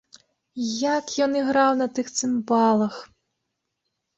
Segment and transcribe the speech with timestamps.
[0.95, 2.95] Як ён іграў на тых цымбалах!